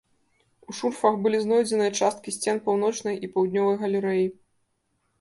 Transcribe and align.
У 0.71 0.73
шурфах 0.77 1.19
былі 1.25 1.41
знойдзеныя 1.43 1.91
часткі 2.01 2.35
сцен 2.39 2.57
паўночнай 2.71 3.23
і 3.23 3.33
паўднёвай 3.37 3.75
галерэі. 3.87 4.27